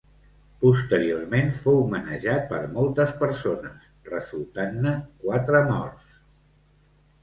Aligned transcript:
Posteriorment 0.61 1.51
fou 1.57 1.77
manejat 1.91 2.49
per 2.55 2.63
moltes 2.79 3.15
persones, 3.23 3.87
resultant-ne 4.17 4.99
quatre 5.25 5.67
morts. 5.73 6.15